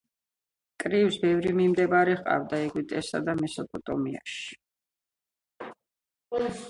კრივს 0.83 1.17
ბევრი 1.25 1.51
მიმდევარი 1.59 2.15
ჰყავდა 2.21 2.61
ეგვიპტესა 2.69 3.21
და 3.29 3.37
მესოპოტამიაში. 3.43 5.71